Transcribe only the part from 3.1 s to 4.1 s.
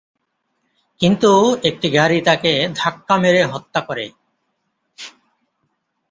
মেরে হত্যা করে।